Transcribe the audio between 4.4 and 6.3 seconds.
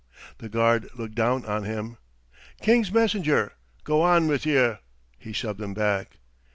yer!" He shoved him back.